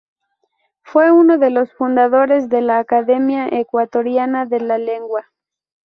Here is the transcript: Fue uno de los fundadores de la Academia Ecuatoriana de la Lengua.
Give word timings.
Fue 0.81 1.11
uno 1.11 1.37
de 1.37 1.51
los 1.51 1.71
fundadores 1.73 2.49
de 2.49 2.61
la 2.61 2.79
Academia 2.79 3.47
Ecuatoriana 3.49 4.47
de 4.47 4.59
la 4.59 4.79
Lengua. 4.79 5.27